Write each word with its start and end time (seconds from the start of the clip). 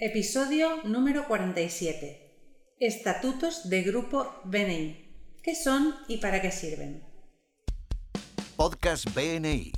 Episodio 0.00 0.84
número 0.84 1.26
47. 1.26 2.76
Estatutos 2.78 3.68
de 3.68 3.82
Grupo 3.82 4.32
BNI. 4.44 5.40
¿Qué 5.42 5.56
son 5.56 5.92
y 6.06 6.18
para 6.18 6.40
qué 6.40 6.52
sirven? 6.52 7.02
Podcast 8.54 9.12
BNI. 9.12 9.72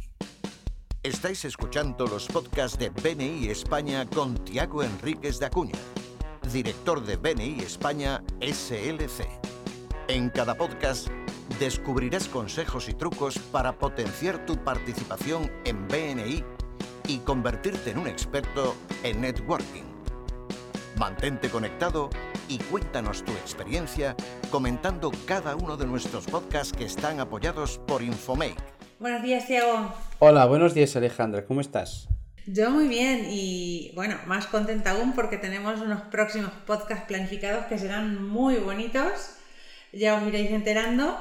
Estáis 1.02 1.46
escuchando 1.46 2.06
los 2.06 2.26
podcasts 2.26 2.78
de 2.78 2.90
BNI 2.90 3.48
España 3.48 4.04
con 4.04 4.44
Tiago 4.44 4.82
Enríquez 4.82 5.38
de 5.38 5.46
Acuña, 5.46 5.78
director 6.52 7.02
de 7.02 7.16
BNI 7.16 7.60
España 7.60 8.22
SLC. 8.42 9.26
En 10.08 10.28
cada 10.28 10.54
podcast 10.54 11.08
descubrirás 11.58 12.28
consejos 12.28 12.90
y 12.90 12.92
trucos 12.92 13.38
para 13.38 13.78
potenciar 13.78 14.44
tu 14.44 14.62
participación 14.62 15.50
en 15.64 15.88
BNI 15.88 16.44
y 17.08 17.18
convertirte 17.20 17.92
en 17.92 18.00
un 18.00 18.06
experto 18.06 18.76
en 19.02 19.22
networking. 19.22 19.89
Mantente 21.00 21.48
conectado 21.48 22.10
y 22.46 22.58
cuéntanos 22.58 23.24
tu 23.24 23.32
experiencia 23.32 24.14
comentando 24.50 25.10
cada 25.24 25.56
uno 25.56 25.78
de 25.78 25.86
nuestros 25.86 26.26
podcasts 26.26 26.76
que 26.76 26.84
están 26.84 27.20
apoyados 27.20 27.78
por 27.86 28.02
Infomake. 28.02 28.62
Buenos 28.98 29.22
días, 29.22 29.46
Tiago. 29.46 29.94
Hola, 30.18 30.44
buenos 30.44 30.74
días 30.74 30.94
Alejandra, 30.96 31.46
¿cómo 31.46 31.62
estás? 31.62 32.06
Yo 32.46 32.70
muy 32.70 32.86
bien 32.86 33.28
y 33.30 33.92
bueno, 33.94 34.18
más 34.26 34.44
contenta 34.44 34.90
aún 34.90 35.14
porque 35.14 35.38
tenemos 35.38 35.80
unos 35.80 36.02
próximos 36.02 36.50
podcasts 36.66 37.06
planificados 37.08 37.64
que 37.64 37.78
serán 37.78 38.22
muy 38.28 38.56
bonitos. 38.56 39.36
Ya 39.94 40.16
os 40.16 40.28
iréis 40.28 40.50
enterando. 40.50 41.16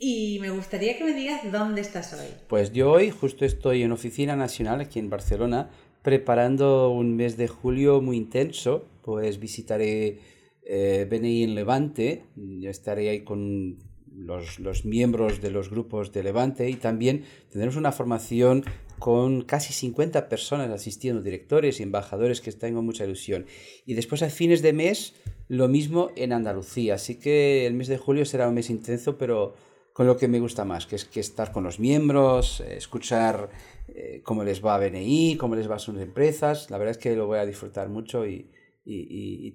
Y 0.00 0.38
me 0.40 0.48
gustaría 0.50 0.96
que 0.96 1.04
me 1.04 1.12
digas 1.12 1.40
dónde 1.50 1.80
estás 1.80 2.14
hoy. 2.14 2.28
Pues 2.46 2.72
yo 2.72 2.92
hoy 2.92 3.10
justo 3.10 3.44
estoy 3.44 3.82
en 3.82 3.90
Oficina 3.90 4.36
Nacional 4.36 4.80
aquí 4.80 5.00
en 5.00 5.10
Barcelona 5.10 5.70
preparando 6.02 6.90
un 6.90 7.16
mes 7.16 7.36
de 7.36 7.48
julio 7.48 8.00
muy 8.00 8.16
intenso, 8.16 8.86
pues 9.02 9.38
visitaré 9.38 10.18
eh, 10.62 11.06
BNI 11.10 11.44
en 11.44 11.54
Levante, 11.54 12.24
yo 12.36 12.70
estaré 12.70 13.08
ahí 13.08 13.20
con 13.20 13.78
los, 14.14 14.58
los, 14.58 14.84
miembros 14.84 15.40
de 15.40 15.50
los 15.50 15.70
grupos 15.70 16.12
de 16.12 16.22
Levante. 16.22 16.68
Y 16.68 16.74
también 16.74 17.24
tendremos 17.50 17.76
una 17.76 17.92
formación 17.92 18.64
con 18.98 19.42
casi 19.42 19.72
50 19.72 20.28
personas 20.28 20.70
asistiendo, 20.70 21.22
directores 21.22 21.80
y 21.80 21.84
embajadores 21.84 22.40
que 22.40 22.52
tengo 22.52 22.82
mucha 22.82 23.04
ilusión. 23.04 23.46
Y 23.86 23.94
después 23.94 24.22
a 24.22 24.30
fines 24.30 24.62
de 24.62 24.72
mes 24.72 25.14
lo 25.48 25.68
mismo 25.68 26.10
en 26.16 26.32
Andalucía, 26.32 26.94
así 26.94 27.14
que 27.14 27.66
el 27.66 27.72
mes 27.74 27.88
de 27.88 27.96
julio 27.96 28.26
será 28.26 28.48
un 28.48 28.54
mes 28.54 28.68
intenso, 28.68 29.16
pero 29.16 29.54
con 29.98 30.06
lo 30.06 30.16
que 30.16 30.28
me 30.28 30.38
gusta 30.38 30.64
más, 30.64 30.86
que 30.86 30.94
es 30.94 31.08
estar 31.12 31.50
con 31.50 31.64
los 31.64 31.80
miembros, 31.80 32.60
eh, 32.60 32.76
escuchar 32.76 33.50
eh, 33.88 34.20
cómo 34.22 34.44
les 34.44 34.64
va 34.64 34.76
a 34.76 34.78
BNI, 34.78 35.36
cómo 35.36 35.56
les 35.56 35.68
va 35.68 35.74
a 35.74 35.80
sus 35.80 36.00
empresas. 36.00 36.70
La 36.70 36.78
verdad 36.78 36.92
es 36.92 36.98
que 36.98 37.16
lo 37.16 37.26
voy 37.26 37.40
a 37.40 37.44
disfrutar 37.44 37.88
mucho 37.88 38.24
y, 38.24 38.48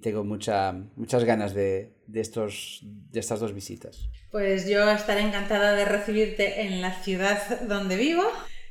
tengo 0.02 0.22
mucha, 0.22 0.72
muchas 0.96 1.24
ganas 1.24 1.54
de, 1.54 1.94
de, 2.06 2.20
estos, 2.20 2.80
de 2.82 3.20
estas 3.20 3.40
dos 3.40 3.54
visitas. 3.54 4.10
Pues 4.30 4.68
yo 4.68 4.86
estaré 4.90 5.22
encantada 5.22 5.72
de 5.72 5.86
recibirte 5.86 6.60
en 6.60 6.82
la 6.82 6.92
ciudad 6.92 7.62
donde 7.62 7.96
vivo 7.96 8.24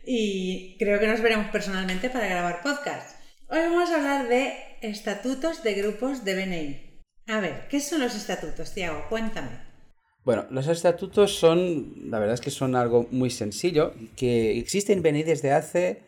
y 0.05 0.77
creo 0.77 0.99
que 0.99 1.07
nos 1.07 1.21
veremos 1.21 1.47
personalmente 1.47 2.11
para 2.11 2.27
grabar 2.27 2.61
podcast. 2.61 3.19
Hoy 3.49 3.61
vamos 3.61 3.89
a 3.89 3.95
hablar 3.95 4.27
de 4.27 4.53
estatutos 4.83 5.63
de 5.63 5.73
grupos 5.73 6.23
de 6.23 6.35
BNI. 6.35 7.03
A 7.33 7.39
ver, 7.39 7.67
¿qué 7.67 7.79
son 7.79 8.01
los 8.01 8.13
estatutos, 8.13 8.75
Tiago? 8.75 9.05
Cuéntame. 9.09 9.72
Bueno, 10.25 10.45
los 10.51 10.67
estatutos 10.67 11.35
son, 11.37 12.09
la 12.09 12.19
verdad 12.19 12.35
es 12.35 12.41
que 12.41 12.49
son 12.49 12.75
algo 12.75 13.07
muy 13.11 13.29
sencillo, 13.29 13.93
que 14.15 14.57
existen 14.57 15.05
en 15.05 15.25
desde 15.25 15.51
hace, 15.51 15.99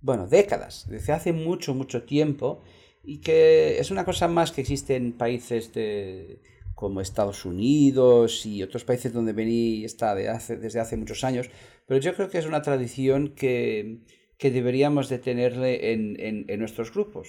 bueno, 0.00 0.28
décadas, 0.28 0.86
desde 0.88 1.12
hace 1.12 1.32
mucho, 1.32 1.74
mucho 1.74 2.04
tiempo, 2.04 2.62
y 3.02 3.18
que 3.18 3.80
es 3.80 3.90
una 3.90 4.04
cosa 4.04 4.28
más 4.28 4.52
que 4.52 4.60
existe 4.60 4.94
en 4.94 5.12
países 5.12 5.72
de, 5.74 6.40
como 6.76 7.00
Estados 7.00 7.44
Unidos 7.44 8.46
y 8.46 8.62
otros 8.62 8.84
países 8.84 9.12
donde 9.12 9.32
BNI 9.32 9.84
está 9.84 10.14
de 10.14 10.28
hace, 10.28 10.56
desde 10.56 10.78
hace 10.78 10.96
muchos 10.96 11.24
años, 11.24 11.50
pero 11.88 12.00
yo 12.00 12.14
creo 12.14 12.30
que 12.30 12.38
es 12.38 12.46
una 12.46 12.62
tradición 12.62 13.34
que, 13.34 14.04
que 14.38 14.52
deberíamos 14.52 15.08
de 15.08 15.18
tenerle 15.18 15.92
en, 15.92 16.14
en, 16.20 16.44
en 16.46 16.60
nuestros 16.60 16.92
grupos. 16.92 17.28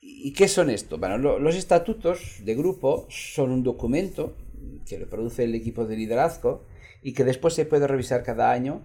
¿Y 0.00 0.32
qué 0.32 0.48
son 0.48 0.70
esto? 0.70 0.96
Bueno, 0.98 1.18
lo, 1.18 1.38
los 1.38 1.56
estatutos 1.56 2.36
de 2.44 2.54
grupo 2.54 3.06
son 3.10 3.50
un 3.50 3.62
documento 3.62 4.36
que 4.88 4.98
lo 4.98 5.08
produce 5.08 5.44
el 5.44 5.54
equipo 5.54 5.84
de 5.84 5.96
liderazgo 5.96 6.64
y 7.02 7.12
que 7.12 7.24
después 7.24 7.54
se 7.54 7.64
puede 7.64 7.86
revisar 7.86 8.22
cada 8.22 8.50
año 8.50 8.82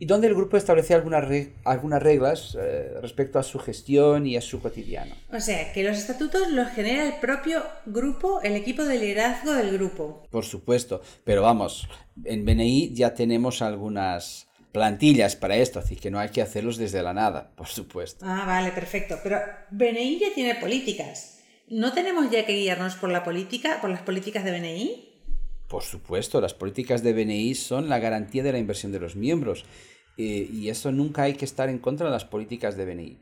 y 0.00 0.06
donde 0.06 0.28
el 0.28 0.34
grupo 0.34 0.56
establece 0.56 0.94
algunas, 0.94 1.28
reg 1.28 1.52
algunas 1.62 2.02
reglas 2.02 2.56
eh, 2.58 2.94
respecto 3.02 3.38
a 3.38 3.42
su 3.42 3.58
gestión 3.58 4.26
y 4.26 4.34
a 4.34 4.40
su 4.40 4.60
cotidiano. 4.60 5.14
O 5.30 5.38
sea, 5.40 5.72
que 5.74 5.84
los 5.84 5.98
estatutos 5.98 6.50
los 6.50 6.68
genera 6.68 7.06
el 7.06 7.20
propio 7.20 7.62
grupo, 7.84 8.40
el 8.42 8.56
equipo 8.56 8.82
de 8.84 8.98
liderazgo 8.98 9.52
del 9.52 9.72
grupo. 9.72 10.26
Por 10.30 10.46
supuesto, 10.46 11.02
pero 11.22 11.42
vamos, 11.42 11.86
en 12.24 12.46
BNI 12.46 12.94
ya 12.94 13.12
tenemos 13.14 13.60
algunas 13.60 14.48
plantillas 14.72 15.36
para 15.36 15.56
esto, 15.56 15.80
así 15.80 15.96
que 15.96 16.10
no 16.10 16.18
hay 16.18 16.30
que 16.30 16.40
hacerlos 16.40 16.78
desde 16.78 17.02
la 17.02 17.12
nada, 17.12 17.52
por 17.54 17.66
supuesto. 17.66 18.24
Ah, 18.26 18.44
vale, 18.46 18.72
perfecto. 18.72 19.18
Pero 19.22 19.38
BNI 19.70 20.18
ya 20.18 20.28
tiene 20.34 20.54
políticas. 20.54 21.40
¿No 21.68 21.92
tenemos 21.92 22.30
ya 22.30 22.46
que 22.46 22.54
guiarnos 22.54 22.94
por 22.94 23.10
la 23.10 23.22
política, 23.22 23.78
por 23.82 23.90
las 23.90 24.00
políticas 24.00 24.44
de 24.44 24.52
BNI? 24.52 25.09
Por 25.70 25.84
supuesto, 25.84 26.40
las 26.40 26.52
políticas 26.52 27.04
de 27.04 27.12
BNI 27.12 27.54
son 27.54 27.88
la 27.88 28.00
garantía 28.00 28.42
de 28.42 28.50
la 28.50 28.58
inversión 28.58 28.90
de 28.90 28.98
los 28.98 29.14
miembros 29.14 29.64
eh, 30.16 30.48
y 30.52 30.68
eso 30.68 30.90
nunca 30.90 31.22
hay 31.22 31.34
que 31.34 31.44
estar 31.44 31.68
en 31.68 31.78
contra 31.78 32.06
de 32.06 32.12
las 32.12 32.24
políticas 32.24 32.76
de 32.76 32.86
BNI. 32.86 33.18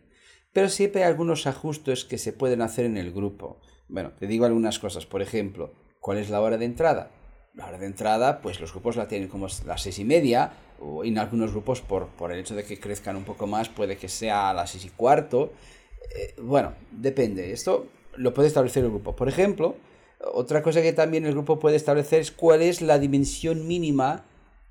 Pero 0.55 0.71
siempre 0.71 1.03
hay 1.03 1.09
algunos 1.09 1.47
ajustes 1.47 2.07
que 2.07 2.17
se 2.17 2.33
pueden 2.33 2.63
hacer 2.63 2.87
en 2.87 2.97
el 2.97 3.13
grupo. 3.13 3.61
Bueno, 3.87 4.13
te 4.19 4.27
digo 4.27 4.47
algunas 4.47 4.79
cosas. 4.79 5.05
Por 5.05 5.21
ejemplo, 5.21 5.75
¿cuál 6.01 6.17
es 6.17 6.31
la 6.31 6.41
hora 6.41 6.57
de 6.57 6.65
entrada? 6.65 7.11
La 7.53 7.67
hora 7.67 7.77
de 7.77 7.85
entrada, 7.85 8.41
pues 8.41 8.61
los 8.61 8.73
grupos 8.73 8.97
la 8.97 9.09
tienen 9.09 9.29
como 9.29 9.47
las 9.67 9.83
seis 9.83 9.99
y 9.99 10.05
media, 10.07 10.53
o 10.81 11.05
en 11.05 11.19
algunos 11.19 11.51
grupos 11.51 11.83
por, 11.83 12.09
el 12.33 12.39
hecho 12.39 12.55
de 12.55 12.65
que 12.65 12.81
crezcan 12.81 13.17
un 13.17 13.25
poco 13.25 13.47
más 13.47 13.69
puede 13.69 13.99
que 13.99 14.09
sea 14.09 14.49
a 14.49 14.55
las 14.55 14.71
seis 14.71 14.87
y 14.87 14.89
cuarto. 14.89 15.53
Eh, 16.17 16.35
bueno, 16.41 16.73
depende. 16.93 17.53
Esto 17.53 17.89
lo 18.17 18.33
puede 18.33 18.49
establecer 18.49 18.85
el 18.85 18.91
grupo. 18.91 19.15
Por 19.15 19.29
ejemplo, 19.29 19.77
otra 20.21 20.63
cosa 20.63 20.83
que 20.83 20.93
también 20.93 21.25
el 21.27 21.33
grupo 21.33 21.59
puede 21.59 21.77
establecer 21.77 22.21
es 22.21 22.31
cuál 22.31 22.63
es 22.63 22.83
la 22.83 22.99
dimensión 22.99 23.67
mínima 23.67 24.25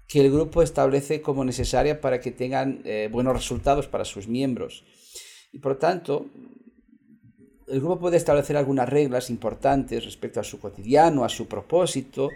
que 0.08 0.22
el 0.22 0.31
grupo 0.31 0.62
establece 0.62 1.22
como 1.22 1.44
necesaria 1.44 2.00
para 2.00 2.19
que 2.19 2.31
tengan 2.31 2.81
eh, 2.85 3.09
buenos 3.12 3.34
resultados 3.34 3.88
para 3.88 4.06
sus 4.06 4.28
miembros. 4.28 4.84
Y 5.52 5.59
por 5.59 5.78
tanto, 5.78 6.28
el 7.68 7.80
grupo 7.80 8.00
puede 8.00 8.18
establecer 8.18 8.56
algunas 8.56 8.88
reglas 8.88 9.30
importantes 9.30 10.06
respecto 10.06 10.40
a 10.40 10.44
su 10.44 10.59
cotidiano, 10.59 11.25
a 11.25 11.30
su 11.30 11.47
propósito, 11.47 12.30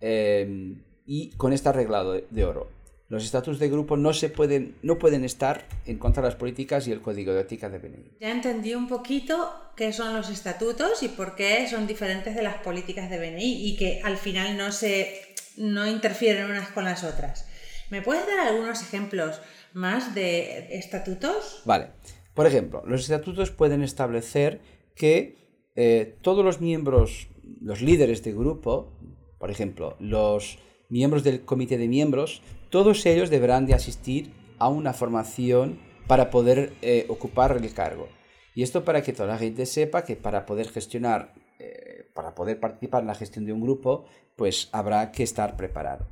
eh, 0.00 0.76
y 1.06 1.30
con 1.30 1.52
esta 1.52 1.72
regla 1.72 2.04
de 2.04 2.44
oro. 2.44 2.75
Los 3.08 3.24
estatutos 3.24 3.60
de 3.60 3.68
grupo 3.68 3.96
no, 3.96 4.12
se 4.12 4.28
pueden, 4.28 4.76
no 4.82 4.98
pueden 4.98 5.24
estar 5.24 5.64
en 5.84 5.98
contra 5.98 6.22
de 6.22 6.30
las 6.30 6.36
políticas 6.36 6.88
y 6.88 6.92
el 6.92 7.00
código 7.00 7.32
de 7.32 7.42
ética 7.42 7.68
de 7.68 7.78
BNI. 7.78 8.16
Ya 8.20 8.32
entendí 8.32 8.74
un 8.74 8.88
poquito 8.88 9.52
qué 9.76 9.92
son 9.92 10.14
los 10.14 10.28
estatutos 10.28 11.04
y 11.04 11.08
por 11.08 11.36
qué 11.36 11.68
son 11.68 11.86
diferentes 11.86 12.34
de 12.34 12.42
las 12.42 12.56
políticas 12.56 13.08
de 13.08 13.18
BNI 13.18 13.68
y 13.68 13.76
que 13.76 14.00
al 14.02 14.16
final 14.16 14.56
no, 14.56 14.72
se, 14.72 15.20
no 15.56 15.86
interfieren 15.86 16.50
unas 16.50 16.70
con 16.70 16.84
las 16.84 17.04
otras. 17.04 17.46
¿Me 17.90 18.02
puedes 18.02 18.26
dar 18.26 18.40
algunos 18.40 18.82
ejemplos 18.82 19.40
más 19.72 20.14
de 20.16 20.76
estatutos? 20.76 21.62
Vale. 21.64 21.90
Por 22.34 22.46
ejemplo, 22.46 22.82
los 22.86 23.02
estatutos 23.02 23.52
pueden 23.52 23.82
establecer 23.82 24.60
que 24.96 25.36
eh, 25.76 26.16
todos 26.22 26.44
los 26.44 26.60
miembros, 26.60 27.28
los 27.60 27.82
líderes 27.82 28.24
de 28.24 28.32
grupo, 28.32 28.92
por 29.38 29.50
ejemplo, 29.50 29.96
los 30.00 30.58
miembros 30.88 31.24
del 31.24 31.44
comité 31.44 31.78
de 31.78 31.88
miembros, 31.88 32.42
todos 32.70 33.04
ellos 33.06 33.30
deberán 33.30 33.66
de 33.66 33.74
asistir 33.74 34.32
a 34.58 34.68
una 34.68 34.92
formación 34.92 35.78
para 36.06 36.30
poder 36.30 36.72
eh, 36.82 37.06
ocupar 37.08 37.56
el 37.56 37.74
cargo. 37.74 38.08
Y 38.54 38.62
esto 38.62 38.84
para 38.84 39.02
que 39.02 39.12
toda 39.12 39.28
la 39.28 39.38
gente 39.38 39.66
sepa 39.66 40.04
que 40.04 40.16
para 40.16 40.46
poder 40.46 40.68
gestionar, 40.68 41.34
eh, 41.58 42.08
para 42.14 42.34
poder 42.34 42.58
participar 42.60 43.02
en 43.02 43.08
la 43.08 43.14
gestión 43.14 43.44
de 43.44 43.52
un 43.52 43.60
grupo, 43.60 44.06
pues 44.36 44.68
habrá 44.72 45.12
que 45.12 45.22
estar 45.22 45.56
preparado. 45.56 46.06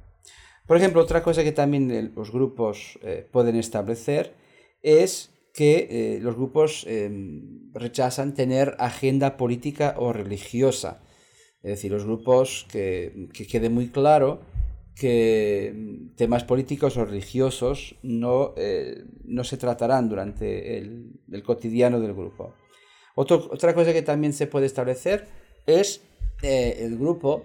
Por 0.67 0.77
ejemplo, 0.77 1.03
otra 1.03 1.23
cosa 1.23 1.45
que 1.45 1.53
también 1.53 2.13
los 2.15 2.33
grupos 2.33 2.99
eh, 3.03 3.27
pueden 3.31 3.57
establecer 3.57 4.35
es 4.83 5.31
que 5.53 6.19
los 6.21 6.35
grupos 6.35 6.85
em, 6.89 7.73
rechazan 7.73 8.35
tener 8.35 8.75
agenda 8.81 9.37
política 9.37 9.95
o 9.99 10.13
religiosa. 10.13 11.01
Es 11.63 11.71
decir, 11.71 11.93
los 11.93 12.05
grupos 12.05 12.67
que, 12.73 13.29
que 13.33 13.47
quede 13.47 13.69
muy 13.71 13.89
claro 13.89 14.41
que 14.95 16.09
temas 16.17 16.45
políticos 16.45 16.97
o 16.97 17.05
religiosos 17.05 17.97
no, 18.03 18.55
eh, 18.57 19.05
no 19.25 19.45
se 19.45 19.57
tratarán 19.57 20.09
durante 20.09 20.79
el, 20.79 21.43
cotidiano 21.45 22.01
del 22.01 22.15
grupo. 22.15 22.55
Otra 23.17 23.75
cosa 23.75 23.93
que 23.93 24.03
también 24.03 24.33
se 24.33 24.47
puede 24.47 24.67
establecer 24.67 25.27
es 25.67 26.03
eh, 26.43 26.79
el 26.81 26.99
grupo 26.99 27.45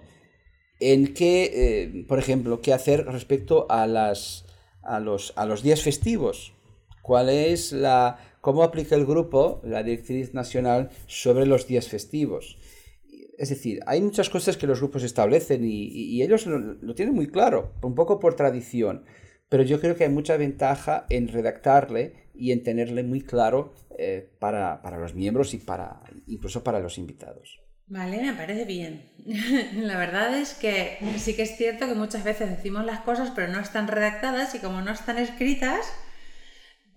en 0.80 1.12
qué, 1.12 1.50
eh, 1.52 2.04
por 2.08 2.18
ejemplo, 2.18 2.60
qué 2.60 2.72
hacer 2.72 3.04
respecto 3.06 3.66
a, 3.68 3.86
las, 3.86 4.46
a, 4.82 5.00
los, 5.00 5.32
a 5.36 5.46
los 5.46 5.62
días 5.62 5.82
festivos. 5.82 6.54
¿Cuál 7.02 7.28
es 7.28 7.72
la, 7.72 8.18
cómo 8.40 8.62
aplica 8.62 8.96
el 8.96 9.06
grupo 9.06 9.60
la 9.64 9.82
directriz 9.82 10.34
nacional 10.34 10.90
sobre 11.06 11.46
los 11.46 11.66
días 11.66 11.88
festivos. 11.88 12.58
Es 13.40 13.48
decir, 13.48 13.80
hay 13.86 14.02
muchas 14.02 14.28
cosas 14.28 14.58
que 14.58 14.66
los 14.66 14.80
grupos 14.80 15.02
establecen 15.02 15.64
y, 15.64 16.22
ellos 16.22 16.44
lo, 16.44 16.94
tienen 16.94 17.14
muy 17.14 17.26
claro, 17.26 17.72
un 17.82 17.94
poco 17.94 18.20
por 18.20 18.36
tradición, 18.36 19.06
pero 19.48 19.62
yo 19.62 19.80
creo 19.80 19.96
que 19.96 20.04
hay 20.04 20.10
mucha 20.10 20.36
ventaja 20.36 21.06
en 21.08 21.26
redactarle 21.26 22.28
y 22.34 22.52
en 22.52 22.62
tenerle 22.62 23.02
muy 23.02 23.22
claro 23.22 23.72
eh, 23.98 24.28
para, 24.38 24.82
para, 24.82 24.98
los 24.98 25.14
miembros 25.14 25.54
y 25.54 25.56
para, 25.56 26.02
incluso 26.26 26.62
para 26.62 26.80
los 26.80 26.98
invitados. 26.98 27.62
Vale, 27.86 28.20
me 28.20 28.34
parece 28.34 28.66
bien. 28.66 29.04
La 29.74 29.96
verdad 29.96 30.38
es 30.38 30.52
que 30.52 30.98
sí 31.16 31.32
que 31.32 31.44
es 31.44 31.56
cierto 31.56 31.86
que 31.86 31.94
muchas 31.94 32.24
veces 32.24 32.50
decimos 32.50 32.84
las 32.84 33.00
cosas 33.00 33.32
pero 33.34 33.50
no 33.50 33.60
están 33.60 33.88
redactadas 33.88 34.54
y 34.54 34.58
como 34.58 34.82
no 34.82 34.92
están 34.92 35.16
escritas, 35.16 35.90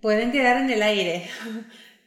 pueden 0.02 0.30
quedar 0.30 0.58
en 0.62 0.68
el 0.68 0.82
aire. 0.82 1.26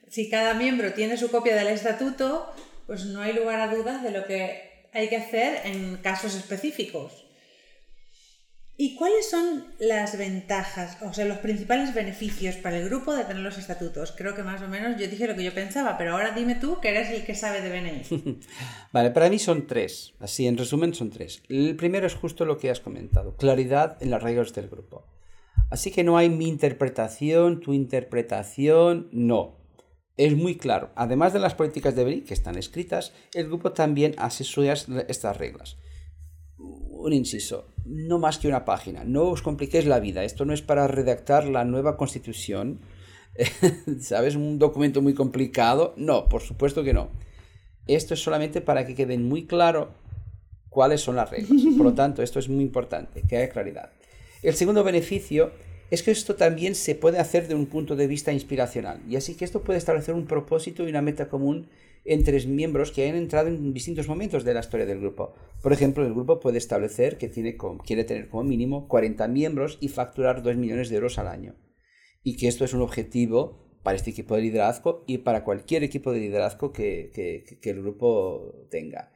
Si 0.10 0.30
cada 0.30 0.54
miembro 0.54 0.94
tiene 0.94 1.18
su 1.18 1.30
copia 1.30 1.54
del 1.54 1.68
estatuto, 1.68 2.50
pues 2.88 3.06
no 3.06 3.22
hay 3.22 3.34
lugar 3.34 3.60
a 3.60 3.76
dudas 3.76 4.02
de 4.02 4.12
lo 4.12 4.26
que 4.26 4.88
hay 4.94 5.10
que 5.10 5.18
hacer 5.18 5.62
en 5.66 5.98
casos 5.98 6.36
específicos. 6.36 7.26
¿Y 8.80 8.96
cuáles 8.96 9.28
son 9.28 9.66
las 9.80 10.20
ventajas, 10.20 11.00
o 11.02 11.12
sea, 11.12 11.26
los 11.26 11.40
principales 11.40 11.96
beneficios 11.96 12.58
para 12.58 12.78
el 12.78 12.86
grupo 12.86 13.16
de 13.16 13.24
tener 13.24 13.42
los 13.42 13.58
estatutos? 13.58 14.14
Creo 14.16 14.36
que 14.36 14.44
más 14.44 14.62
o 14.62 14.68
menos 14.68 15.02
yo 15.02 15.08
dije 15.08 15.28
lo 15.28 15.36
que 15.36 15.44
yo 15.44 15.54
pensaba, 15.54 15.98
pero 15.98 16.12
ahora 16.12 16.32
dime 16.32 16.56
tú 16.56 16.80
que 16.80 16.90
eres 16.90 17.10
el 17.10 17.26
que 17.26 17.34
sabe 17.34 17.62
de 17.62 17.72
BNI. 17.72 18.40
vale, 18.94 19.10
para 19.10 19.32
mí 19.32 19.40
son 19.40 19.66
tres, 19.66 20.14
así 20.20 20.46
en 20.46 20.58
resumen 20.58 20.94
son 20.94 21.10
tres. 21.10 21.42
El 21.50 21.76
primero 21.76 22.06
es 22.06 22.14
justo 22.14 22.46
lo 22.46 22.60
que 22.60 22.70
has 22.70 22.80
comentado, 22.80 23.36
claridad 23.36 23.98
en 24.00 24.12
las 24.12 24.22
reglas 24.22 24.54
del 24.54 24.70
grupo. 24.70 25.08
Así 25.72 25.90
que 25.90 26.04
no 26.04 26.16
hay 26.16 26.30
mi 26.30 26.48
interpretación, 26.48 27.60
tu 27.60 27.74
interpretación, 27.74 29.10
no 29.12 29.58
es 30.18 30.36
muy 30.36 30.58
claro. 30.58 30.90
Además 30.96 31.34
de 31.34 31.40
las 31.40 31.54
políticas 31.54 31.96
de 31.96 32.04
BRI 32.04 32.22
que 32.22 32.34
están 32.34 32.58
escritas, 32.58 33.14
el 33.34 33.48
grupo 33.48 33.72
también 33.72 34.16
hace 34.18 34.44
suyas 34.44 34.88
estas 35.08 35.38
reglas. 35.38 35.78
Un 36.58 37.14
inciso, 37.14 37.68
no 37.86 38.18
más 38.18 38.40
que 38.40 38.48
una 38.48 38.66
página, 38.66 39.04
no 39.04 39.26
os 39.26 39.44
compliquéis 39.44 39.86
la 39.86 40.00
vida, 40.00 40.24
esto 40.24 40.44
no 40.44 40.54
es 40.54 40.64
para 40.64 40.88
redactar 40.88 41.46
la 41.46 41.64
nueva 41.64 41.96
constitución, 41.96 42.80
¿sabes? 44.02 44.36
Un 44.36 44.58
documento 44.58 45.04
muy 45.04 45.14
complicado, 45.14 45.94
no, 45.96 46.28
por 46.28 46.42
supuesto 46.42 46.84
que 46.84 46.94
no. 46.94 47.10
Esto 47.86 48.16
es 48.16 48.24
solamente 48.24 48.60
para 48.60 48.88
que 48.88 48.96
queden 48.96 49.30
muy 49.30 49.46
claro 49.46 49.92
cuáles 50.70 51.02
son 51.02 51.16
las 51.16 51.30
reglas. 51.30 51.62
Por 51.78 51.86
lo 51.86 51.94
tanto, 51.94 52.24
esto 52.24 52.40
es 52.40 52.50
muy 52.50 52.64
importante, 52.64 53.22
que 53.22 53.38
haya 53.38 53.50
claridad. 53.50 53.92
El 54.42 54.56
segundo 54.56 54.84
beneficio 54.84 55.52
es 55.90 56.04
que 56.04 56.12
esto 56.12 56.36
también 56.36 56.76
se 56.76 56.96
puede 56.96 57.20
hacer 57.20 57.48
de 57.48 57.56
un 57.56 57.66
punto 57.68 57.96
de 57.96 58.08
vista 58.08 58.34
inspiracional. 58.34 59.02
Y 59.08 59.16
así 59.16 59.36
que 59.36 59.46
esto 59.46 59.62
puede 59.62 59.80
establecer 59.80 60.16
un 60.16 60.26
propósito 60.26 60.86
y 60.86 60.90
una 60.90 61.02
meta 61.02 61.30
común 61.30 61.70
entre 62.04 62.46
miembros 62.46 62.92
que 62.92 63.04
hayan 63.04 63.18
entrado 63.18 63.50
en 63.50 63.74
distintos 63.74 64.08
momentos 64.08 64.44
de 64.44 64.54
la 64.54 64.62
historia 64.62 64.86
del 64.86 65.00
grupo. 65.00 65.34
Por 65.62 65.74
ejemplo, 65.74 66.06
el 66.06 66.14
grupo 66.14 66.40
puede 66.40 66.58
establecer 66.58 67.18
que 67.18 67.28
tiene, 67.28 67.58
quiere 67.86 68.06
tener 68.06 68.30
como 68.30 68.44
mínimo 68.44 68.88
40 68.88 69.28
miembros 69.28 69.78
y 69.82 69.90
facturar 69.90 70.42
2 70.42 70.56
millones 70.56 70.90
de 70.90 70.96
euros 70.96 71.18
al 71.20 71.28
año. 71.28 71.56
Y 72.24 72.38
que 72.38 72.48
esto 72.48 72.64
es 72.66 72.74
un 72.74 72.82
objetivo 72.82 73.68
para 73.84 73.96
este 73.96 74.12
equipo 74.12 74.36
de 74.36 74.42
liderazgo 74.42 75.04
y 75.08 75.20
para 75.20 75.44
cualquier 75.44 75.84
equipo 75.84 76.12
de 76.12 76.20
liderazgo 76.20 76.74
que, 76.74 77.60
el 77.62 77.82
grupo 77.82 78.68
tenga. 78.70 79.12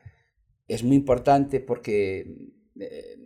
Es 0.67 0.83
muy 0.83 0.95
importante 0.95 1.59
porque 1.59 2.53
eh, 2.79 3.17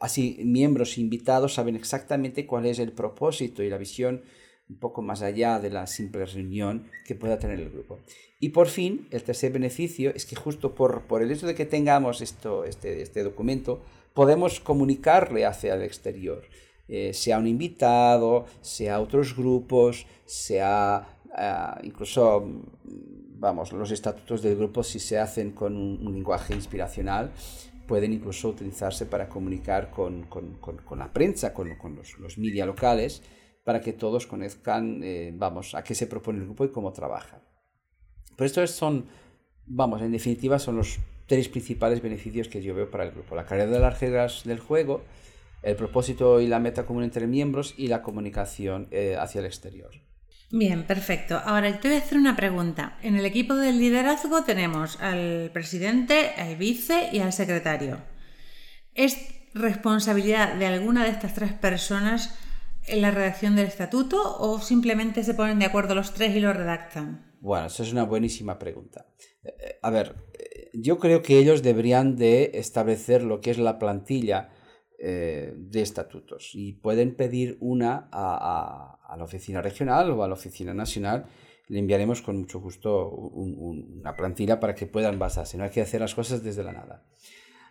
así 0.00 0.40
miembros 0.44 0.98
invitados 0.98 1.54
saben 1.54 1.76
exactamente 1.76 2.46
cuál 2.46 2.66
es 2.66 2.78
el 2.78 2.92
propósito 2.92 3.62
y 3.62 3.70
la 3.70 3.78
visión 3.78 4.22
un 4.68 4.76
poco 4.76 5.02
más 5.02 5.22
allá 5.22 5.58
de 5.58 5.70
la 5.70 5.86
simple 5.86 6.24
reunión 6.24 6.90
que 7.04 7.14
pueda 7.14 7.38
tener 7.38 7.60
el 7.60 7.70
grupo. 7.70 7.98
Y 8.40 8.50
por 8.50 8.68
fin, 8.68 9.06
el 9.10 9.22
tercer 9.22 9.52
beneficio 9.52 10.12
es 10.14 10.26
que 10.26 10.34
justo 10.34 10.74
por, 10.74 11.02
por 11.02 11.22
el 11.22 11.30
hecho 11.30 11.46
de 11.46 11.54
que 11.54 11.66
tengamos 11.66 12.20
esto, 12.20 12.64
este, 12.64 13.02
este 13.02 13.22
documento, 13.22 13.82
podemos 14.14 14.60
comunicarle 14.60 15.46
hacia 15.46 15.74
el 15.74 15.82
exterior, 15.82 16.42
eh, 16.88 17.12
sea 17.14 17.38
un 17.38 17.46
invitado, 17.46 18.46
sea 18.60 19.00
otros 19.00 19.36
grupos, 19.36 20.06
sea 20.24 21.06
ah, 21.34 21.80
incluso, 21.82 22.44
vamos, 23.38 23.72
los 23.72 23.90
estatutos 23.90 24.42
del 24.42 24.56
grupo 24.56 24.82
si 24.82 24.98
se 24.98 25.18
hacen 25.18 25.52
con 25.52 25.76
un 25.76 26.12
lenguaje 26.12 26.54
inspiracional, 26.54 27.30
pueden 27.86 28.12
incluso 28.12 28.48
utilizarse 28.48 29.06
para 29.06 29.28
comunicar 29.28 29.90
con, 29.90 30.24
con, 30.24 30.56
con, 30.58 30.98
la 30.98 31.12
prensa, 31.12 31.52
con, 31.52 31.76
los, 31.96 32.18
los 32.18 32.38
media 32.38 32.66
locales, 32.66 33.22
para 33.64 33.80
que 33.80 33.92
todos 33.92 34.26
conozcan, 34.26 35.00
eh, 35.02 35.32
vamos, 35.34 35.74
a 35.74 35.84
qué 35.84 35.94
se 35.94 36.06
propone 36.06 36.38
el 36.38 36.44
grupo 36.44 36.64
y 36.64 36.70
cómo 36.70 36.92
trabaja. 36.92 37.42
Pero 38.36 38.46
estos 38.46 38.70
son, 38.70 39.06
vamos, 39.66 40.02
en 40.02 40.12
definitiva 40.12 40.58
son 40.58 40.76
los 40.76 40.98
tres 41.26 41.48
principales 41.48 42.02
beneficios 42.02 42.48
que 42.48 42.62
yo 42.62 42.74
veo 42.74 42.90
para 42.90 43.04
el 43.04 43.12
grupo. 43.12 43.34
La 43.34 43.46
calidad 43.46 43.68
de 43.68 43.78
las 43.78 44.00
reglas 44.00 44.42
del 44.44 44.58
juego, 44.58 45.02
el 45.62 45.76
propósito 45.76 46.40
y 46.40 46.48
la 46.48 46.58
meta 46.58 46.84
común 46.84 47.04
entre 47.04 47.26
miembros 47.26 47.74
y 47.76 47.88
la 47.88 48.02
comunicación 48.02 48.88
eh, 48.90 49.16
hacia 49.18 49.40
el 49.40 49.46
exterior. 49.46 49.92
Bien, 50.52 50.84
perfecto. 50.84 51.40
Ahora 51.42 51.80
te 51.80 51.88
voy 51.88 51.96
a 51.96 52.00
hacer 52.00 52.18
una 52.18 52.36
pregunta. 52.36 52.98
En 53.02 53.16
el 53.16 53.24
equipo 53.24 53.54
del 53.54 53.78
liderazgo 53.78 54.44
tenemos 54.44 55.00
al 55.00 55.50
presidente, 55.50 56.32
al 56.36 56.56
vice 56.56 57.08
y 57.10 57.20
al 57.20 57.32
secretario. 57.32 58.02
¿Es 58.94 59.16
responsabilidad 59.54 60.54
de 60.56 60.66
alguna 60.66 61.04
de 61.04 61.10
estas 61.10 61.32
tres 61.32 61.54
personas 61.54 62.38
en 62.86 63.00
la 63.00 63.10
redacción 63.10 63.56
del 63.56 63.66
estatuto 63.66 64.36
o 64.40 64.60
simplemente 64.60 65.24
se 65.24 65.32
ponen 65.32 65.58
de 65.58 65.64
acuerdo 65.64 65.94
los 65.94 66.12
tres 66.12 66.36
y 66.36 66.40
lo 66.40 66.52
redactan? 66.52 67.32
Bueno, 67.40 67.68
esa 67.68 67.82
es 67.82 67.90
una 67.90 68.04
buenísima 68.04 68.58
pregunta. 68.58 69.06
Eh, 69.42 69.78
a 69.80 69.88
ver, 69.88 70.16
eh, 70.34 70.70
yo 70.74 70.98
creo 70.98 71.22
que 71.22 71.38
ellos 71.38 71.62
deberían 71.62 72.14
de 72.14 72.50
establecer 72.54 73.22
lo 73.22 73.40
que 73.40 73.52
es 73.52 73.58
la 73.58 73.78
plantilla 73.78 74.50
eh, 75.04 75.52
de 75.56 75.82
estatutos 75.82 76.50
y 76.54 76.74
pueden 76.74 77.16
pedir 77.16 77.56
una 77.58 78.08
a, 78.12 79.16
la 79.18 79.24
oficina 79.24 79.60
regional 79.60 80.12
o 80.12 80.22
a 80.22 80.28
la 80.28 80.34
oficina 80.34 80.72
nacional. 80.74 81.26
Le 81.66 81.80
enviaremos 81.80 82.22
con 82.22 82.36
mucho 82.36 82.60
gusto 82.60 83.08
una 83.08 84.14
plantilla 84.14 84.60
para 84.60 84.76
que 84.76 84.86
puedan 84.86 85.18
basarse. 85.18 85.58
No 85.58 85.64
hay 85.64 85.70
que 85.70 85.80
hacer 85.80 86.00
las 86.00 86.14
cosas 86.14 86.44
desde 86.44 86.62
la 86.62 86.70
nada. 86.70 87.02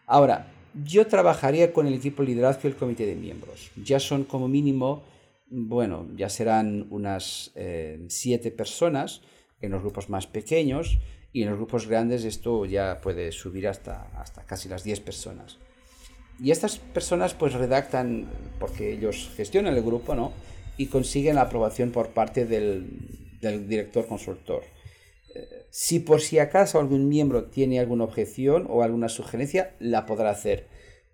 Ahora, 0.07 0.51
yo 0.83 1.07
trabajaría 1.07 1.71
con 1.71 1.87
el 1.87 1.93
equipo 1.93 2.21
liderazgo 2.21 2.63
y 2.65 2.67
el 2.67 2.75
comité 2.75 3.05
de 3.05 3.15
miembros. 3.15 3.71
Ya 3.81 4.01
son 4.01 4.25
como 4.25 4.49
mínimo, 4.49 5.03
bueno, 5.49 6.09
ya 6.17 6.27
serán 6.27 6.87
unas 6.89 7.53
eh, 7.55 8.03
siete 8.09 8.51
personas 8.51 9.21
en 9.61 9.71
los 9.71 9.81
grupos 9.81 10.09
más 10.09 10.27
pequeños 10.27 10.99
y 11.31 11.43
en 11.43 11.49
los 11.51 11.57
grupos 11.57 11.87
grandes 11.87 12.25
esto 12.25 12.65
ya 12.65 12.99
puede 12.99 13.31
subir 13.31 13.69
hasta, 13.69 14.11
hasta 14.19 14.43
casi 14.43 14.67
las 14.67 14.83
10 14.83 14.99
personas. 14.99 15.59
Y 16.41 16.49
estas 16.49 16.79
personas 16.79 17.35
pues 17.35 17.53
redactan, 17.53 18.27
porque 18.59 18.91
ellos 18.91 19.31
gestionan 19.35 19.75
el 19.75 19.83
grupo, 19.83 20.15
¿no? 20.15 20.33
Y 20.75 20.87
consiguen 20.87 21.35
la 21.35 21.41
aprobación 21.41 21.91
por 21.91 22.09
parte 22.09 22.45
del, 22.45 23.37
director 23.39 24.07
consultor. 24.07 24.63
Eh, 25.35 25.67
si 25.69 25.99
por 25.99 26.19
si 26.19 26.39
acaso 26.39 26.79
algún 26.79 27.07
miembro 27.07 27.45
tiene 27.45 27.79
alguna 27.79 28.05
objeción 28.05 28.65
o 28.69 28.81
alguna 28.81 29.07
sugerencia, 29.07 29.75
la 29.79 30.07
podrá 30.07 30.31
hacer. 30.31 30.67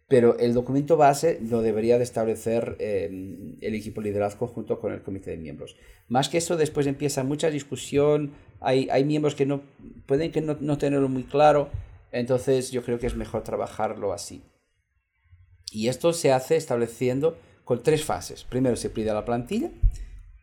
Pero 0.07 0.39
el 0.39 0.53
documento 0.53 0.95
base 0.95 1.39
lo 1.41 1.61
debería 1.61 1.97
de 1.97 2.05
establecer 2.05 2.77
eh, 2.79 3.57
el 3.59 3.75
equipo 3.75 3.99
liderazgo 3.99 4.47
junto 4.47 4.79
con 4.79 4.93
el 4.93 5.01
comité 5.01 5.31
de 5.31 5.37
miembros. 5.37 5.75
Más 6.07 6.29
que 6.29 6.37
eso, 6.37 6.55
después 6.55 6.87
empieza 6.87 7.25
mucha 7.25 7.49
discusión. 7.49 8.31
Hay, 8.61 8.87
hay 8.89 9.03
miembros 9.03 9.35
que 9.35 9.45
no 9.45 9.63
pueden 10.05 10.31
que 10.31 10.39
no, 10.39 10.55
no 10.61 10.77
tenerlo 10.77 11.09
muy 11.09 11.23
claro. 11.23 11.69
Entonces 12.13 12.71
yo 12.71 12.81
creo 12.81 12.97
que 12.97 13.07
es 13.07 13.15
mejor 13.15 13.43
trabajarlo 13.43 14.13
así. 14.13 14.41
Y 15.71 15.87
esto 15.87 16.13
se 16.13 16.31
hace 16.31 16.55
estableciendo 16.55 17.37
con 17.63 17.83
tres 17.83 18.03
fases. 18.03 18.43
Primero 18.43 18.75
se 18.75 18.89
pide 18.89 19.13
la 19.13 19.25
plantilla, 19.25 19.69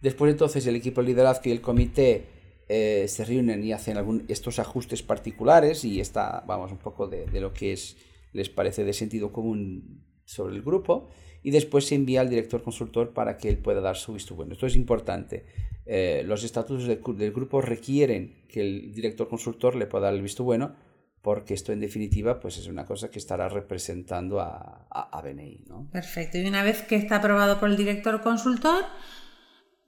después 0.02 0.30
entonces 0.30 0.66
el 0.66 0.76
equipo 0.76 1.00
de 1.00 1.08
liderazgo 1.08 1.42
y 1.46 1.52
el 1.52 1.60
comité 1.60 2.26
eh, 2.68 3.06
se 3.08 3.24
reúnen 3.24 3.62
y 3.62 3.72
hacen 3.72 3.96
algún, 3.96 4.24
estos 4.28 4.58
ajustes 4.58 5.02
particulares 5.02 5.84
y 5.84 6.00
está, 6.00 6.44
vamos, 6.46 6.72
un 6.72 6.78
poco 6.78 7.06
de, 7.06 7.26
lo 7.40 7.52
que 7.52 7.72
es, 7.72 7.96
les 8.32 8.48
parece 8.48 8.84
de 8.84 8.92
sentido 8.92 9.32
común 9.32 10.02
sobre 10.24 10.54
el 10.56 10.62
grupo 10.62 11.08
y 11.42 11.50
después 11.50 11.86
se 11.86 11.94
envía 11.94 12.22
al 12.22 12.30
director 12.30 12.62
consultor 12.62 13.12
para 13.12 13.36
que 13.36 13.50
él 13.50 13.58
pueda 13.58 13.80
dar 13.80 13.96
su 13.96 14.14
visto 14.14 14.34
bueno. 14.34 14.54
Esto 14.54 14.66
es 14.66 14.76
importante. 14.76 15.44
Eh, 15.84 16.22
los 16.24 16.42
estatutos 16.42 16.86
del 16.86 17.32
grupo 17.32 17.60
requieren 17.60 18.44
que 18.48 18.62
el 18.62 18.94
director 18.94 19.28
consultor 19.28 19.76
le 19.76 19.86
pueda 19.86 20.06
dar 20.06 20.14
el 20.14 20.22
visto 20.22 20.42
bueno 20.42 20.74
porque 21.24 21.54
esto 21.54 21.72
en 21.72 21.80
definitiva 21.80 22.38
pues 22.38 22.58
es 22.58 22.68
una 22.68 22.84
cosa 22.84 23.10
que 23.10 23.18
estará 23.18 23.48
representando 23.48 24.40
a, 24.40 24.86
a, 24.90 25.22
BNI. 25.22 25.64
¿no? 25.66 25.88
Perfecto. 25.90 26.36
Y 26.36 26.46
una 26.46 26.62
vez 26.62 26.82
que 26.82 26.96
está 26.96 27.16
aprobado 27.16 27.58
por 27.58 27.70
el 27.70 27.78
director 27.78 28.20
consultor, 28.20 28.84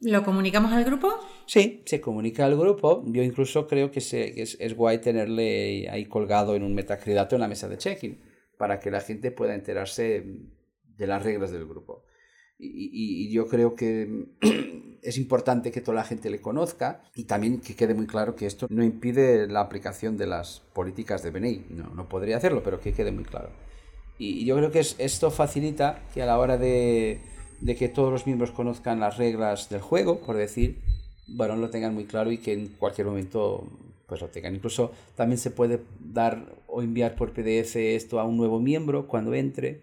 ¿lo 0.01 0.25
comunicamos 0.25 0.73
al 0.73 0.85
grupo? 0.85 1.13
Sí, 1.45 1.83
se 1.85 2.01
comunica 2.01 2.47
al 2.47 2.57
grupo. 2.57 3.05
Yo 3.09 3.23
incluso 3.23 3.67
creo 3.67 3.91
que, 3.91 3.99
es, 3.99 4.77
guay 4.77 4.99
tenerle 5.03 5.91
ahí 5.91 6.07
colgado 6.07 6.57
en 6.57 6.63
un 6.63 6.75
metacridato 6.75 7.37
en 7.37 7.43
la 7.43 7.49
mesa 7.49 7.69
de 7.69 7.77
check-in 7.77 8.19
para 8.57 8.81
que 8.81 8.91
la 8.91 9.03
gente 9.03 9.31
pueda 9.31 9.55
enterarse 9.55 10.25
de 10.83 11.07
las 11.07 11.23
reglas 11.23 11.53
del 11.53 11.67
grupo. 11.67 12.07
Y, 12.59 13.27
y, 13.29 13.31
yo 13.31 13.47
creo 13.47 13.75
que 13.75 14.09
es 15.07 15.19
importante 15.19 15.71
que 15.71 15.81
toda 15.81 15.95
la 15.95 16.05
gente 16.05 16.31
le 16.31 16.41
conozca 16.41 17.03
y 17.15 17.25
también 17.25 17.61
que 17.61 17.77
quede 17.77 17.95
muy 17.95 18.07
claro 18.07 18.35
que 18.35 18.47
esto 18.47 18.67
no 18.71 18.83
impide 18.83 19.47
la 19.47 19.61
aplicación 19.61 20.17
de 20.17 20.27
las 20.27 20.63
políticas 20.73 21.23
de 21.23 21.31
BNI. 21.31 21.67
No, 21.71 21.95
no 21.95 22.09
podría 22.09 22.37
hacerlo, 22.37 22.63
pero 22.65 22.81
que 22.81 22.93
quede 22.93 23.13
muy 23.13 23.25
claro. 23.25 23.51
Y 24.19 24.45
yo 24.45 24.57
creo 24.57 24.73
que 24.73 24.81
esto 24.81 25.31
facilita 25.31 26.03
que 26.13 26.23
a 26.23 26.27
la 26.27 26.39
hora 26.39 26.59
de, 26.59 27.21
de 27.61 27.77
que 27.77 27.89
todos 27.89 28.11
los 28.11 28.27
miembros 28.27 28.51
conozcan 28.51 28.99
las 28.99 29.17
reglas 29.17 29.69
del 29.69 29.81
juego, 29.81 30.19
por 30.21 30.37
decir, 30.37 30.81
bueno, 31.29 31.55
lo 31.57 31.71
tengan 31.71 31.95
muy 31.95 32.07
claro 32.07 32.33
y 32.33 32.39
que 32.39 32.53
en 32.53 32.69
cualquier 32.69 33.07
momento 33.07 33.65
pues 34.07 34.21
lo 34.21 34.29
tengan. 34.29 34.55
Incluso 34.55 34.93
también 35.15 35.39
se 35.39 35.51
puede 35.51 35.81
dar 36.01 36.57
o 36.67 36.83
enviar 36.83 37.15
por 37.15 37.33
PDF 37.33 37.77
esto 37.77 38.19
a 38.19 38.25
un 38.25 38.37
nuevo 38.37 38.59
miembro 38.59 39.07
cuando 39.07 39.35
entre. 39.35 39.83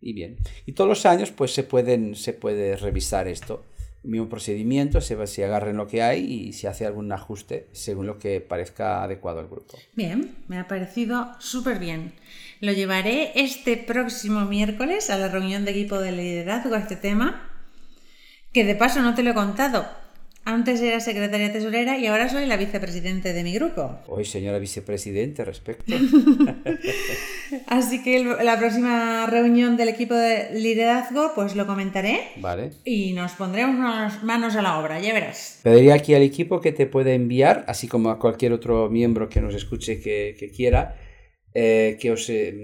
Y 0.00 0.12
bien. 0.12 0.36
Y 0.66 0.72
todos 0.72 0.88
los 0.88 1.06
años 1.06 1.30
pues 1.30 1.52
se, 1.52 1.62
pueden, 1.62 2.14
se 2.14 2.32
puede 2.32 2.76
revisar 2.76 3.28
esto. 3.28 3.64
Mismo 4.04 4.28
procedimiento, 4.28 5.00
se, 5.00 5.26
se 5.26 5.44
agarren 5.44 5.76
lo 5.76 5.86
que 5.86 6.02
hay 6.02 6.24
y 6.24 6.52
se 6.52 6.68
hace 6.68 6.86
algún 6.86 7.12
ajuste 7.12 7.68
según 7.72 8.06
lo 8.06 8.18
que 8.18 8.40
parezca 8.40 9.04
adecuado 9.04 9.40
al 9.40 9.48
grupo. 9.48 9.78
Bien, 9.94 10.34
me 10.48 10.58
ha 10.58 10.66
parecido 10.66 11.30
súper 11.38 11.78
bien. 11.78 12.12
Lo 12.60 12.72
llevaré 12.72 13.32
este 13.34 13.76
próximo 13.76 14.42
miércoles 14.42 15.10
a 15.10 15.18
la 15.18 15.28
reunión 15.28 15.64
de 15.64 15.70
equipo 15.72 15.98
de 15.98 16.12
liderazgo 16.12 16.74
a 16.74 16.80
este 16.80 16.96
tema. 16.96 17.48
Que 18.52 18.64
de 18.64 18.74
paso 18.74 19.00
no 19.02 19.14
te 19.14 19.22
lo 19.22 19.30
he 19.30 19.34
contado, 19.34 19.88
antes 20.44 20.80
era 20.80 20.98
secretaria 20.98 21.52
tesorera 21.52 21.98
y 21.98 22.06
ahora 22.06 22.28
soy 22.28 22.46
la 22.46 22.56
vicepresidente 22.56 23.32
de 23.32 23.44
mi 23.44 23.54
grupo. 23.54 23.98
Hoy, 24.08 24.24
señora 24.24 24.58
vicepresidente, 24.58 25.44
respecto. 25.44 25.94
Así 27.68 28.02
que 28.02 28.24
la 28.24 28.58
próxima 28.58 29.26
reunión 29.26 29.76
del 29.76 29.88
equipo 29.88 30.14
de 30.14 30.50
liderazgo, 30.58 31.32
pues 31.34 31.54
lo 31.54 31.66
comentaré. 31.66 32.20
Vale. 32.36 32.70
Y 32.84 33.12
nos 33.12 33.32
pondremos 33.32 34.22
manos 34.24 34.56
a 34.56 34.62
la 34.62 34.78
obra, 34.78 35.00
ya 35.00 35.12
verás. 35.12 35.60
Pediría 35.62 35.94
aquí 35.94 36.14
al 36.14 36.22
equipo 36.22 36.60
que 36.60 36.72
te 36.72 36.86
pueda 36.86 37.12
enviar, 37.12 37.64
así 37.68 37.86
como 37.86 38.10
a 38.10 38.18
cualquier 38.18 38.52
otro 38.52 38.90
miembro 38.90 39.28
que 39.28 39.40
nos 39.40 39.54
escuche 39.54 40.00
que, 40.00 40.52
quiera, 40.54 40.96
eh, 41.54 41.96
que 42.00 42.10
os, 42.10 42.28
eh, 42.30 42.54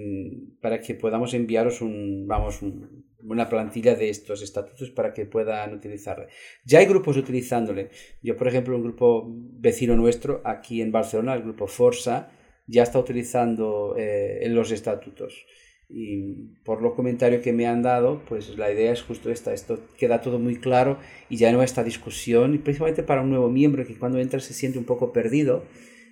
para 0.61 0.81
que 0.81 0.95
podamos 0.95 1.33
enviaros 1.33 1.81
un, 1.81 2.27
vamos, 2.27 2.61
un, 2.61 3.08
una 3.29 3.49
plantilla 3.49 3.95
de 3.95 4.11
estos 4.11 4.43
estatutos 4.43 4.91
para 4.91 5.13
que 5.13 5.27
puedan 5.27 5.75
utilizarle. 5.75 6.29
Ya 6.65 6.79
hay 6.81 6.87
grupos 6.87 7.17
utilizándole. 7.17 7.91
Yo, 8.23 8.37
por 8.37 8.49
ejemplo, 8.49 8.77
un 8.77 8.83
grupo 8.83 9.27
vecino 9.29 9.97
nuestro 9.97 10.41
aquí 10.45 10.81
en 10.81 10.93
Barcelona, 10.93 11.35
el 11.35 11.43
grupo 11.43 11.67
Forza, 11.67 12.31
ya 12.67 12.83
está 12.83 12.99
utilizando 12.99 13.95
eh, 13.97 14.47
los 14.49 14.71
estatutos. 14.71 15.47
Y 15.91 16.59
por 16.65 16.83
los 16.83 16.93
comentarios 16.93 17.43
que 17.43 17.55
me 17.55 17.67
han 17.67 17.83
dado, 17.83 18.23
pues 18.29 18.59
la 18.59 18.71
idea 18.71 18.93
es 18.93 19.01
justo 19.01 19.31
esta, 19.31 19.55
esto 19.55 19.81
queda 19.97 20.21
todo 20.21 20.39
muy 20.39 20.57
claro 20.57 20.99
y 21.31 21.39
ya 21.39 21.51
no 21.51 21.63
esta 21.63 21.83
discusión, 21.83 22.55
y 22.55 22.59
principalmente 22.59 23.03
para 23.03 23.23
un 23.23 23.31
nuevo 23.31 23.49
miembro 23.49 23.87
que 23.87 23.97
cuando 23.97 24.19
entra 24.19 24.39
se 24.41 24.53
siente 24.53 24.79
un 24.79 24.85
poco 24.85 25.13
perdido. 25.15 25.65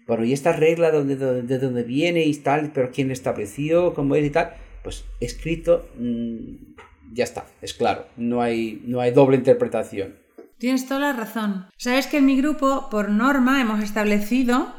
Bueno, 0.06 0.25
¿y 0.25 0.32
esta 0.32 0.52
regla 0.52 0.90
de 0.90 0.99
dónde, 0.99 1.42
de 1.42 1.58
dónde 1.58 1.82
viene 1.82 2.25
y 2.25 2.35
tal? 2.37 2.73
¿Pero 2.73 2.90
quién 2.90 3.11
estableció? 3.11 3.92
¿Cómo 3.92 4.14
es 4.14 4.25
y 4.25 4.30
tal? 4.30 4.54
Pues 4.82 5.04
escrito 5.20 5.90
mmm, 5.99 6.65
ya 7.16 7.25
está, 7.25 7.46
es 7.62 7.75
claro, 7.75 8.06
no 8.16 8.42
hay, 8.42 8.82
no 8.85 9.00
hay 9.00 9.11
doble 9.11 9.37
interpretación. 9.37 10.14
Tienes 10.58 10.87
toda 10.87 11.00
la 11.00 11.12
razón. 11.12 11.66
Sabes 11.76 12.06
que 12.06 12.18
en 12.18 12.26
mi 12.26 12.37
grupo, 12.37 12.88
por 12.90 13.11
norma, 13.11 13.61
hemos 13.61 13.82
establecido 13.82 14.73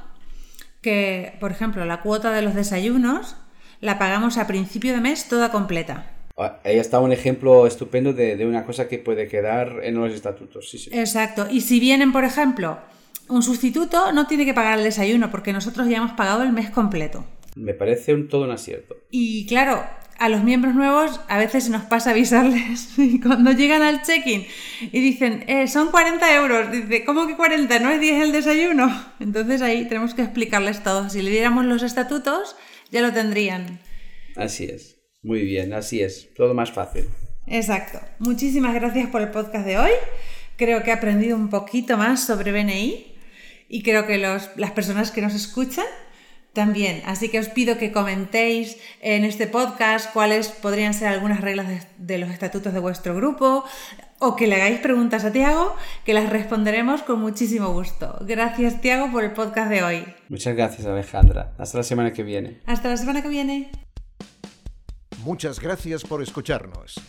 que, 0.81 1.33
por 1.39 1.51
ejemplo, 1.51 1.85
la 1.85 2.01
cuota 2.01 2.31
de 2.31 2.41
los 2.41 2.55
desayunos 2.55 3.35
la 3.81 3.99
pagamos 3.99 4.37
a 4.37 4.47
principio 4.47 4.93
de 4.93 5.01
mes 5.01 5.27
toda 5.27 5.51
completa. 5.51 6.11
Ah, 6.37 6.59
ahí 6.63 6.77
está 6.77 6.99
un 6.99 7.11
ejemplo 7.11 7.65
estupendo 7.67 8.13
de, 8.13 8.43
una 8.45 8.63
cosa 8.65 8.87
que 8.87 8.99
puede 8.99 9.27
quedar 9.27 9.79
en 9.83 9.95
los 9.95 10.13
estatutos. 10.13 10.69
Sí, 10.69 10.77
sí. 10.77 10.89
Exacto. 10.93 11.47
Y 11.49 11.61
si 11.61 11.79
vienen, 11.79 12.11
por 12.11 12.23
ejemplo, 12.23 12.79
un 13.27 13.43
sustituto, 13.43 14.11
no 14.11 14.27
tiene 14.27 14.45
que 14.45 14.53
pagar 14.53 14.77
el 14.77 14.83
desayuno 14.83 15.29
porque 15.31 15.53
nosotros 15.53 15.87
ya 15.89 15.97
hemos 15.97 16.13
pagado 16.13 16.43
el 16.43 16.53
mes 16.53 16.69
completo. 16.69 17.25
Me 17.55 17.73
parece 17.73 18.13
un, 18.13 18.27
todo 18.27 18.45
un 18.45 18.51
acierto. 18.51 18.95
Y 19.09 19.47
claro, 19.47 19.83
a 20.19 20.29
los 20.29 20.43
miembros 20.43 20.75
nuevos 20.75 21.19
a 21.27 21.37
veces 21.37 21.65
se 21.65 21.69
nos 21.69 21.83
pasa 21.83 22.11
avisarles 22.11 22.89
y 22.97 23.19
cuando 23.19 23.51
llegan 23.51 23.81
al 23.81 24.01
check-in 24.01 24.45
y 24.81 24.99
dicen, 24.99 25.43
eh, 25.47 25.67
son 25.67 25.91
40 25.91 26.35
euros, 26.35 26.71
dice, 26.71 27.05
¿cómo 27.05 27.27
que 27.27 27.35
40? 27.35 27.79
¿No 27.79 27.91
es 27.91 27.99
10 27.99 28.23
el 28.23 28.31
desayuno? 28.31 29.05
Entonces 29.19 29.61
ahí 29.61 29.85
tenemos 29.85 30.13
que 30.13 30.23
explicarles 30.23 30.83
todo. 30.83 31.09
Si 31.09 31.21
le 31.21 31.31
diéramos 31.31 31.65
los 31.65 31.83
estatutos, 31.83 32.55
ya 32.91 33.01
lo 33.01 33.13
tendrían. 33.13 33.79
Así 34.35 34.65
es, 34.65 34.97
muy 35.21 35.41
bien, 35.41 35.73
así 35.73 36.01
es, 36.01 36.33
todo 36.35 36.53
más 36.53 36.71
fácil. 36.71 37.05
Exacto. 37.47 37.99
Muchísimas 38.19 38.73
gracias 38.73 39.09
por 39.09 39.21
el 39.21 39.29
podcast 39.29 39.65
de 39.65 39.77
hoy. 39.77 39.91
Creo 40.57 40.83
que 40.83 40.89
he 40.89 40.93
aprendido 40.93 41.37
un 41.37 41.49
poquito 41.49 41.97
más 41.97 42.25
sobre 42.25 42.51
BNI 42.51 43.15
y 43.69 43.83
creo 43.83 44.05
que 44.05 44.17
los, 44.17 44.49
las 44.55 44.71
personas 44.71 45.11
que 45.11 45.21
nos 45.21 45.33
escuchan 45.33 45.85
también. 46.57 47.03
Así 47.05 47.29
que 47.29 47.37
os 47.37 47.49
pido 47.49 47.77
que 47.77 47.91
comentéis 47.91 48.77
en 48.99 49.25
este 49.25 49.45
podcast 49.45 50.11
cuáles 50.11 50.47
podrían 50.47 50.95
ser 50.95 51.09
algunas 51.09 51.39
reglas 51.39 51.67
de, 51.99 52.17
los 52.17 52.31
estatutos 52.31 52.73
de 52.73 52.79
vuestro 52.79 53.13
grupo 53.13 53.63
o 54.17 54.35
que 54.35 54.47
le 54.47 54.55
hagáis 54.55 54.79
preguntas 54.79 55.23
a 55.23 55.31
Tiago, 55.31 55.75
que 56.03 56.15
las 56.15 56.31
responderemos 56.31 57.03
con 57.03 57.21
muchísimo 57.21 57.71
gusto. 57.73 58.17
Gracias, 58.21 58.81
Tiago, 58.81 59.11
por 59.11 59.23
el 59.23 59.33
podcast 59.33 59.69
de 59.69 59.83
hoy. 59.83 60.05
Muchas 60.29 60.55
gracias, 60.55 60.87
Alejandra. 60.87 61.53
Hasta 61.59 61.77
la 61.77 61.83
semana 61.83 62.11
que 62.11 62.23
viene. 62.23 62.59
Hasta 62.65 62.89
la 62.89 62.97
semana 62.97 63.21
que 63.21 63.29
viene. 63.29 63.69
Muchas 65.23 65.59
gracias 65.59 66.03
por 66.03 66.23
escucharnos. 66.23 66.99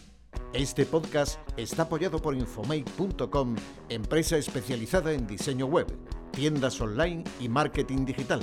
Este 0.53 0.85
podcast 0.85 1.41
está 1.57 1.85
apoyado 1.85 2.21
por 2.21 2.35
Infomake.com, 2.35 3.57
empresa 3.89 4.37
especializada 4.37 5.15
en 5.15 5.27
diseño 5.27 5.65
web, 5.65 5.87
tiendas 6.33 6.79
online 6.83 7.25
y 7.41 7.49
marketing 7.49 8.05
digital 8.05 8.43